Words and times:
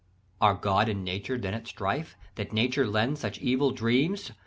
"Are 0.41 0.55
God 0.55 0.89
and 0.89 1.05
Nature 1.05 1.37
then 1.37 1.53
at 1.53 1.67
strife, 1.67 2.15
That 2.33 2.53
Nature 2.53 2.87
lends 2.87 3.19
such 3.21 3.37
evil 3.37 3.69
dreams? 3.69 4.31